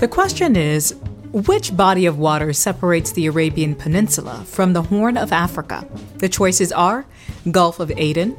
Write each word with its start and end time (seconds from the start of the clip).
The 0.00 0.08
question 0.10 0.56
is 0.56 0.94
which 1.32 1.76
body 1.76 2.06
of 2.06 2.18
water 2.18 2.52
separates 2.52 3.12
the 3.12 3.26
Arabian 3.26 3.74
Peninsula 3.74 4.44
from 4.46 4.72
the 4.72 4.82
Horn 4.82 5.16
of 5.16 5.32
Africa? 5.32 5.88
The 6.18 6.28
choices 6.28 6.70
are 6.70 7.06
Gulf 7.50 7.80
of 7.80 7.90
Aden, 7.96 8.36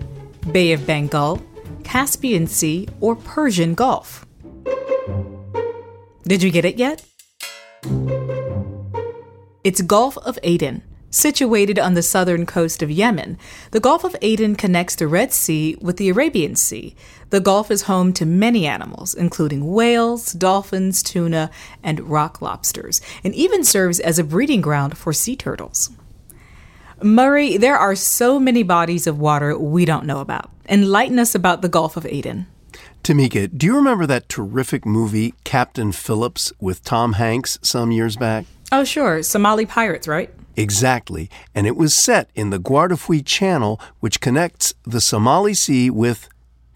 Bay 0.52 0.72
of 0.74 0.86
Bengal, 0.86 1.42
Caspian 1.84 2.48
Sea, 2.48 2.88
or 3.02 3.16
Persian 3.16 3.74
Gulf. 3.74 4.26
Did 6.24 6.42
you 6.42 6.52
get 6.52 6.66
it 6.66 6.78
yet? 6.78 7.04
It's 9.64 9.82
Gulf 9.82 10.18
of 10.20 10.40
Aden. 10.44 10.84
Situated 11.16 11.80
on 11.80 11.94
the 11.94 12.04
southern 12.04 12.46
coast 12.46 12.84
of 12.84 12.92
Yemen, 12.92 13.38
the 13.72 13.80
Gulf 13.80 14.04
of 14.04 14.18
Aden 14.22 14.58
connects 14.58 14.96
the 14.96 15.08
Red 15.08 15.32
Sea 15.32 15.78
with 15.80 15.96
the 15.96 16.10
Arabian 16.10 16.58
Sea. 16.58 16.94
The 17.30 17.40
Gulf 17.40 17.72
is 17.72 17.84
home 17.84 18.12
to 18.16 18.26
many 18.26 18.68
animals, 18.68 19.14
including 19.14 19.72
whales, 19.72 20.34
dolphins, 20.34 21.02
tuna, 21.02 21.52
and 21.82 22.02
rock 22.02 22.42
lobsters, 22.42 23.00
and 23.24 23.34
even 23.34 23.64
serves 23.64 24.02
as 24.02 24.20
a 24.20 24.26
breeding 24.26 24.60
ground 24.60 24.98
for 24.98 25.14
sea 25.14 25.38
turtles. 25.38 25.90
Murray, 27.02 27.56
there 27.56 27.78
are 27.78 27.96
so 27.96 28.38
many 28.38 28.62
bodies 28.62 29.08
of 29.08 29.18
water 29.18 29.58
we 29.58 29.86
don't 29.86 30.06
know 30.06 30.20
about. 30.20 30.52
Enlighten 30.68 31.18
us 31.18 31.34
about 31.34 31.62
the 31.62 31.70
Gulf 31.70 31.96
of 31.96 32.06
Aden. 32.06 32.46
Tamika, 33.06 33.58
do 33.58 33.66
you 33.66 33.76
remember 33.78 34.06
that 34.06 34.28
terrific 34.28 34.86
movie, 34.86 35.34
Captain 35.46 35.94
Phillips, 35.94 36.52
with 36.60 36.84
Tom 36.84 37.14
Hanks 37.14 37.58
some 37.62 37.94
years 37.94 38.18
back? 38.18 38.44
Oh, 38.70 38.84
sure. 38.84 39.24
Somali 39.24 39.66
pirates, 39.66 40.10
right? 40.10 40.30
Exactly. 40.58 41.30
And 41.54 41.68
it 41.68 41.76
was 41.76 41.94
set 41.94 42.30
in 42.36 42.50
the 42.50 42.60
Guardafui 42.60 43.26
Channel, 43.26 43.80
which 44.00 44.22
connects 44.22 44.74
the 44.84 45.02
Somali 45.02 45.54
Sea 45.54 45.90
with 45.90 46.30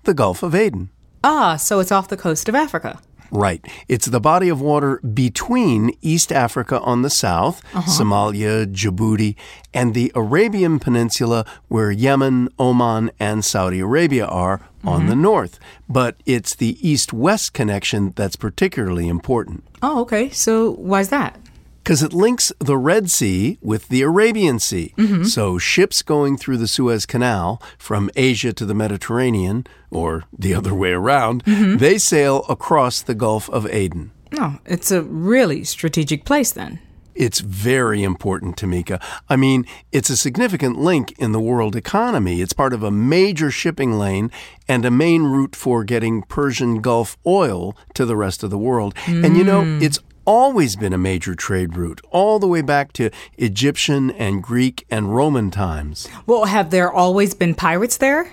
the 0.03 0.13
Gulf 0.13 0.43
of 0.43 0.55
Aden. 0.55 0.89
Ah, 1.23 1.55
so 1.55 1.79
it's 1.79 1.91
off 1.91 2.07
the 2.07 2.17
coast 2.17 2.47
of 2.47 2.55
Africa. 2.55 2.99
Right. 3.31 3.63
It's 3.87 4.07
the 4.07 4.19
body 4.19 4.49
of 4.49 4.59
water 4.59 4.97
between 4.99 5.95
East 6.01 6.31
Africa 6.31 6.79
on 6.79 7.03
the 7.03 7.09
south, 7.09 7.61
uh-huh. 7.75 7.89
Somalia, 7.89 8.65
Djibouti, 8.65 9.35
and 9.73 9.93
the 9.93 10.11
Arabian 10.15 10.79
Peninsula, 10.79 11.45
where 11.67 11.91
Yemen, 11.91 12.49
Oman, 12.59 13.11
and 13.19 13.45
Saudi 13.45 13.79
Arabia 13.79 14.25
are 14.25 14.57
mm-hmm. 14.57 14.89
on 14.89 15.05
the 15.07 15.15
north. 15.15 15.59
But 15.87 16.15
it's 16.25 16.55
the 16.55 16.77
east 16.87 17.13
west 17.13 17.53
connection 17.53 18.13
that's 18.15 18.35
particularly 18.35 19.07
important. 19.07 19.63
Oh, 19.81 20.01
okay. 20.01 20.29
So 20.31 20.71
why's 20.71 21.09
that? 21.09 21.37
Because 21.83 22.03
it 22.03 22.13
links 22.13 22.51
the 22.59 22.77
Red 22.77 23.09
Sea 23.09 23.57
with 23.61 23.87
the 23.87 24.01
Arabian 24.01 24.59
Sea. 24.59 24.93
Mm-hmm. 24.97 25.23
So 25.23 25.57
ships 25.57 26.01
going 26.01 26.37
through 26.37 26.57
the 26.57 26.67
Suez 26.67 27.05
Canal 27.05 27.61
from 27.77 28.09
Asia 28.15 28.53
to 28.53 28.65
the 28.65 28.75
Mediterranean, 28.75 29.65
or 29.89 30.23
the 30.37 30.53
other 30.53 30.73
way 30.73 30.91
around, 30.91 31.43
mm-hmm. 31.45 31.77
they 31.77 31.97
sail 31.97 32.45
across 32.47 33.01
the 33.01 33.15
Gulf 33.15 33.49
of 33.49 33.65
Aden. 33.67 34.11
Oh, 34.37 34.59
it's 34.65 34.91
a 34.91 35.01
really 35.01 35.63
strategic 35.63 36.25
place 36.25 36.51
then. 36.51 36.79
It's 37.15 37.41
very 37.41 38.01
important, 38.01 38.55
Tamika. 38.55 39.01
I 39.27 39.35
mean, 39.35 39.65
it's 39.91 40.09
a 40.09 40.15
significant 40.15 40.79
link 40.79 41.13
in 41.19 41.33
the 41.33 41.39
world 41.39 41.75
economy. 41.75 42.39
It's 42.39 42.53
part 42.53 42.71
of 42.71 42.81
a 42.81 42.91
major 42.91 43.51
shipping 43.51 43.99
lane 43.99 44.31
and 44.69 44.85
a 44.85 44.91
main 44.91 45.23
route 45.23 45.53
for 45.53 45.83
getting 45.83 46.21
Persian 46.21 46.79
Gulf 46.79 47.17
oil 47.25 47.75
to 47.95 48.05
the 48.05 48.15
rest 48.15 48.41
of 48.41 48.51
the 48.51 48.57
world. 48.57 48.95
Mm. 49.05 49.25
And 49.25 49.37
you 49.37 49.43
know, 49.43 49.63
mm. 49.63 49.81
it's 49.81 49.99
always 50.29 50.75
been 50.75 50.93
a 50.93 50.97
major 50.97 51.33
trade 51.33 51.75
route, 51.75 52.01
all 52.11 52.37
the 52.37 52.47
way 52.47 52.61
back 52.61 52.93
to 52.93 53.09
Egyptian 53.39 54.11
and 54.11 54.43
Greek 54.43 54.85
and 54.91 55.15
Roman 55.15 55.49
times. 55.49 56.07
Well, 56.27 56.45
have 56.45 56.69
there 56.69 56.93
always 56.93 57.33
been 57.33 57.55
pirates 57.55 57.97
there? 57.97 58.31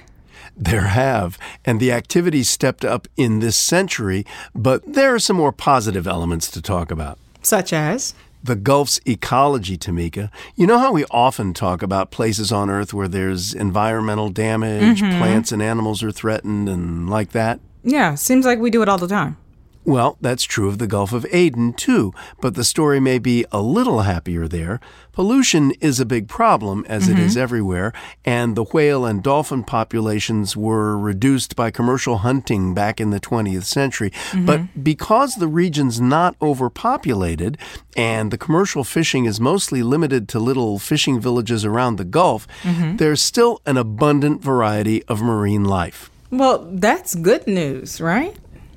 There 0.54 0.88
have, 0.88 1.38
and 1.64 1.80
the 1.80 1.92
activity 1.92 2.42
stepped 2.42 2.84
up 2.84 3.08
in 3.16 3.38
this 3.38 3.56
century, 3.56 4.26
but 4.54 4.82
there 4.92 5.14
are 5.14 5.18
some 5.18 5.36
more 5.36 5.52
positive 5.52 6.06
elements 6.06 6.50
to 6.50 6.60
talk 6.60 6.90
about. 6.90 7.18
Such 7.40 7.72
as? 7.72 8.14
The 8.44 8.56
Gulf's 8.56 9.00
ecology, 9.06 9.78
Tamika. 9.78 10.30
You 10.54 10.66
know 10.66 10.78
how 10.78 10.92
we 10.92 11.06
often 11.10 11.54
talk 11.54 11.82
about 11.82 12.10
places 12.10 12.52
on 12.52 12.68
Earth 12.68 12.92
where 12.92 13.08
there's 13.08 13.54
environmental 13.54 14.28
damage, 14.28 15.00
mm-hmm. 15.00 15.18
plants 15.18 15.50
and 15.50 15.62
animals 15.62 16.02
are 16.02 16.12
threatened, 16.12 16.68
and 16.68 17.08
like 17.08 17.32
that? 17.32 17.58
Yeah, 17.82 18.16
seems 18.16 18.44
like 18.44 18.58
we 18.58 18.70
do 18.70 18.82
it 18.82 18.88
all 18.90 18.98
the 18.98 19.08
time. 19.08 19.38
Well, 19.86 20.18
that's 20.20 20.42
true 20.42 20.68
of 20.68 20.78
the 20.78 20.88
Gulf 20.88 21.12
of 21.12 21.24
Aden, 21.30 21.74
too, 21.74 22.12
but 22.40 22.56
the 22.56 22.64
story 22.64 22.98
may 22.98 23.20
be 23.20 23.46
a 23.52 23.62
little 23.62 24.00
happier 24.00 24.48
there. 24.48 24.80
Pollution 25.12 25.70
is 25.80 26.00
a 26.00 26.04
big 26.04 26.26
problem, 26.26 26.84
as 26.88 27.04
mm-hmm. 27.04 27.18
it 27.18 27.22
is 27.22 27.36
everywhere, 27.36 27.92
and 28.24 28.56
the 28.56 28.64
whale 28.64 29.06
and 29.06 29.22
dolphin 29.22 29.62
populations 29.62 30.56
were 30.56 30.98
reduced 30.98 31.54
by 31.54 31.70
commercial 31.70 32.18
hunting 32.18 32.74
back 32.74 33.00
in 33.00 33.10
the 33.10 33.20
20th 33.20 33.62
century. 33.62 34.10
Mm-hmm. 34.10 34.44
But 34.44 34.82
because 34.82 35.36
the 35.36 35.46
region's 35.46 36.00
not 36.00 36.34
overpopulated 36.42 37.56
and 37.96 38.32
the 38.32 38.38
commercial 38.38 38.82
fishing 38.82 39.24
is 39.24 39.40
mostly 39.40 39.84
limited 39.84 40.28
to 40.30 40.40
little 40.40 40.80
fishing 40.80 41.20
villages 41.20 41.64
around 41.64 41.94
the 41.94 42.04
Gulf, 42.04 42.48
mm-hmm. 42.62 42.96
there's 42.96 43.22
still 43.22 43.62
an 43.66 43.76
abundant 43.76 44.42
variety 44.42 45.04
of 45.04 45.22
marine 45.22 45.64
life. 45.64 46.10
Well, 46.30 46.68
that's 46.72 47.14
good 47.14 47.46
news, 47.46 48.00
right? 48.00 48.36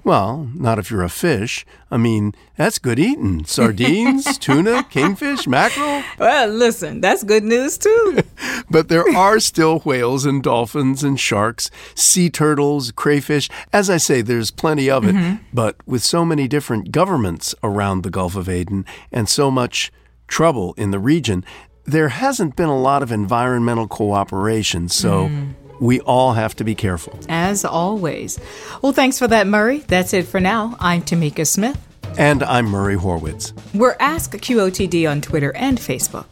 Well, 0.10 0.50
not 0.56 0.80
if 0.80 0.90
you're 0.90 1.04
a 1.04 1.08
fish. 1.08 1.68
I 1.92 1.98
mean, 1.98 2.34
that's 2.56 2.80
good 2.80 2.98
eating. 2.98 3.46
Sardines, 3.46 4.40
tuna, 4.40 4.82
kingfish, 4.90 5.46
mackerel. 5.46 6.02
Well, 6.18 6.48
listen, 6.48 7.00
that's 7.00 7.24
good 7.24 7.44
news 7.44 7.78
too. 7.78 8.24
but 8.72 8.88
there 8.88 9.08
are 9.16 9.40
still 9.40 9.82
whales 9.82 10.26
and 10.26 10.42
dolphins 10.42 11.04
and 11.04 11.20
sharks, 11.20 11.70
sea 11.94 12.28
turtles, 12.32 12.92
crayfish. 12.92 13.52
As 13.72 13.88
I 13.88 13.98
say, 13.98 14.24
there's 14.24 14.50
plenty 14.50 14.90
of 14.90 15.06
it. 15.06 15.14
Mm-hmm. 15.14 15.44
But 15.54 15.76
with 15.86 16.02
so 16.02 16.26
many 16.26 16.48
different 16.48 16.92
governments 16.92 17.54
around 17.62 18.02
the 18.02 18.10
Gulf 18.10 18.36
of 18.36 18.50
Aden 18.50 18.88
and 19.12 19.30
so 19.30 19.52
much 19.52 19.92
trouble 20.28 20.74
in 20.74 20.90
the 20.90 20.98
region, 20.98 21.46
there 21.86 22.10
hasn't 22.10 22.56
been 22.56 22.70
a 22.70 22.82
lot 22.82 23.04
of 23.04 23.12
environmental 23.12 23.88
cooperation. 23.88 24.90
So. 24.90 25.28
Mm 25.28 25.54
we 25.80 26.00
all 26.02 26.34
have 26.34 26.56
to 26.58 26.64
be 26.64 26.76
careful. 26.76 27.18
As 27.30 27.66
always. 27.66 28.40
Well, 28.82 28.92
thanks 28.92 29.18
for 29.18 29.28
that, 29.28 29.48
Murray. 29.48 29.80
That's 29.80 30.14
it 30.14 30.28
for 30.28 30.40
now. 30.40 30.76
I'm 30.80 31.02
Tamika 31.02 31.48
Smith. 31.48 31.80
And 32.18 32.44
I'm 32.44 32.66
Murray 32.66 32.96
Horwitz. 32.96 33.54
We're 33.74 33.96
Ask 34.00 34.34
QOTD 34.34 35.10
on 35.10 35.22
Twitter 35.22 35.56
and 35.56 35.78
Facebook. 35.78 36.26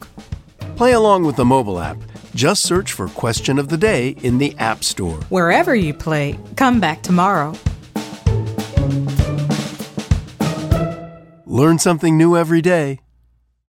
Play 0.75 0.93
along 0.93 1.23
with 1.23 1.35
the 1.35 1.45
mobile 1.45 1.79
app. 1.79 1.97
Just 2.35 2.63
search 2.63 2.93
for 2.93 3.07
Question 3.07 3.57
of 3.57 3.69
the 3.69 3.77
Day 3.77 4.09
in 4.21 4.37
the 4.37 4.55
App 4.57 4.83
Store. 4.83 5.17
Wherever 5.29 5.73
you 5.75 5.93
play, 5.93 6.37
come 6.55 6.79
back 6.79 7.01
tomorrow. 7.01 7.53
Learn 11.45 11.79
something 11.79 12.17
new 12.17 12.37
every 12.37 12.61
day. 12.61 12.99